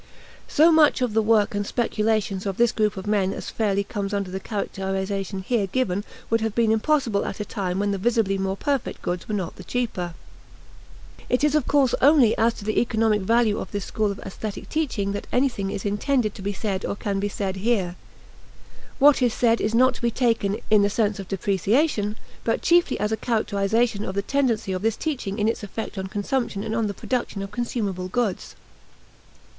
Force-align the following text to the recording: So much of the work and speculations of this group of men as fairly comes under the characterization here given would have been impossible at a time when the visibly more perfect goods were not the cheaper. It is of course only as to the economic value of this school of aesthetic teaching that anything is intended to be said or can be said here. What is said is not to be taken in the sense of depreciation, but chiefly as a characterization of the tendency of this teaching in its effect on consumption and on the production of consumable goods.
So 0.47 0.71
much 0.71 1.01
of 1.03 1.13
the 1.13 1.21
work 1.21 1.53
and 1.53 1.63
speculations 1.63 2.47
of 2.47 2.57
this 2.57 2.71
group 2.71 2.97
of 2.97 3.05
men 3.05 3.31
as 3.33 3.51
fairly 3.51 3.83
comes 3.83 4.15
under 4.15 4.31
the 4.31 4.39
characterization 4.39 5.43
here 5.43 5.67
given 5.67 6.03
would 6.31 6.41
have 6.41 6.55
been 6.55 6.71
impossible 6.71 7.23
at 7.23 7.39
a 7.39 7.45
time 7.45 7.77
when 7.77 7.91
the 7.91 7.99
visibly 7.99 8.39
more 8.39 8.57
perfect 8.57 9.03
goods 9.03 9.27
were 9.27 9.35
not 9.35 9.57
the 9.57 9.63
cheaper. 9.63 10.15
It 11.29 11.43
is 11.43 11.53
of 11.53 11.67
course 11.67 11.93
only 12.01 12.35
as 12.35 12.55
to 12.55 12.65
the 12.65 12.79
economic 12.81 13.21
value 13.21 13.59
of 13.59 13.69
this 13.71 13.85
school 13.85 14.09
of 14.09 14.17
aesthetic 14.21 14.69
teaching 14.69 15.11
that 15.11 15.27
anything 15.31 15.69
is 15.69 15.85
intended 15.85 16.33
to 16.33 16.41
be 16.41 16.51
said 16.51 16.83
or 16.83 16.95
can 16.95 17.19
be 17.19 17.29
said 17.29 17.57
here. 17.57 17.95
What 18.97 19.21
is 19.21 19.35
said 19.35 19.61
is 19.61 19.75
not 19.75 19.93
to 19.93 20.01
be 20.01 20.09
taken 20.09 20.57
in 20.71 20.81
the 20.81 20.89
sense 20.89 21.19
of 21.19 21.27
depreciation, 21.27 22.15
but 22.43 22.63
chiefly 22.63 22.99
as 22.99 23.11
a 23.11 23.17
characterization 23.17 24.03
of 24.05 24.15
the 24.15 24.23
tendency 24.23 24.71
of 24.71 24.81
this 24.81 24.97
teaching 24.97 25.37
in 25.37 25.47
its 25.47 25.61
effect 25.61 25.95
on 25.99 26.07
consumption 26.07 26.63
and 26.63 26.73
on 26.73 26.87
the 26.87 26.95
production 26.95 27.43
of 27.43 27.51
consumable 27.51 28.07
goods. 28.07 28.55